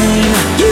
Ain't 0.00 0.69